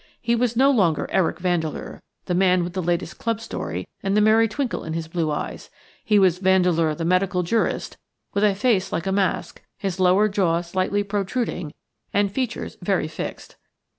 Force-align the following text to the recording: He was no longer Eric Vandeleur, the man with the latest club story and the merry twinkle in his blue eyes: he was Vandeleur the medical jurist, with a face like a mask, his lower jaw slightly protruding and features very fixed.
He 0.19 0.35
was 0.35 0.55
no 0.57 0.71
longer 0.71 1.07
Eric 1.11 1.37
Vandeleur, 1.37 2.01
the 2.25 2.33
man 2.33 2.63
with 2.63 2.73
the 2.73 2.81
latest 2.81 3.19
club 3.19 3.39
story 3.39 3.87
and 4.01 4.17
the 4.17 4.19
merry 4.21 4.47
twinkle 4.47 4.83
in 4.83 4.93
his 4.93 5.07
blue 5.07 5.29
eyes: 5.29 5.69
he 6.03 6.17
was 6.17 6.39
Vandeleur 6.39 6.95
the 6.95 7.05
medical 7.05 7.43
jurist, 7.43 7.97
with 8.33 8.43
a 8.43 8.55
face 8.55 8.91
like 8.91 9.05
a 9.05 9.11
mask, 9.11 9.61
his 9.77 9.99
lower 9.99 10.27
jaw 10.27 10.61
slightly 10.61 11.03
protruding 11.03 11.71
and 12.15 12.31
features 12.31 12.77
very 12.81 13.07
fixed. 13.07 13.57